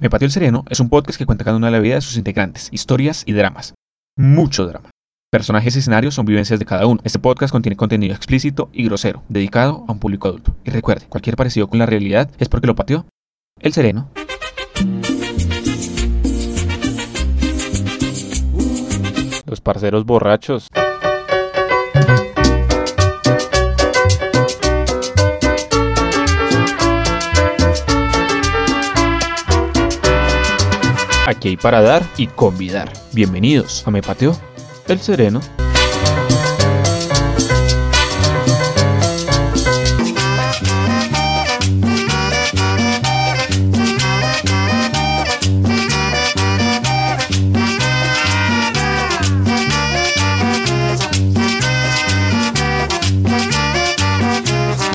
[0.00, 2.00] Me Patio el Sereno es un podcast que cuenta cada una de la vida de
[2.02, 3.74] sus integrantes, historias y dramas.
[4.16, 4.90] Mucho drama.
[5.28, 7.00] Personajes y escenarios son vivencias de cada uno.
[7.02, 10.54] Este podcast contiene contenido explícito y grosero, dedicado a un público adulto.
[10.64, 13.06] Y recuerde, cualquier parecido con la realidad es porque lo pateó
[13.58, 14.08] el sereno.
[19.46, 20.68] Los parceros borrachos.
[31.28, 32.90] Aquí hay para dar y convidar.
[33.12, 34.34] Bienvenidos a Me Pateo
[34.86, 35.42] el Sereno.